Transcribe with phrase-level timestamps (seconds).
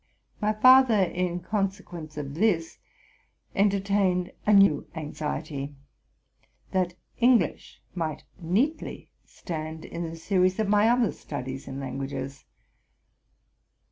[0.41, 2.79] My father, in consequence of this,
[3.53, 5.75] entertained a new anxiety,
[6.71, 12.45] that English might neatly stand in the series of my other studies in languages.